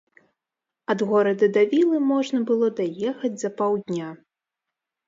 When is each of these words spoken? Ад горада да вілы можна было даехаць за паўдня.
Ад 0.93 1.03
горада 1.09 1.51
да 1.59 1.67
вілы 1.75 2.01
можна 2.15 2.43
было 2.49 2.73
даехаць 2.81 3.35
за 3.45 3.57
паўдня. 3.63 4.07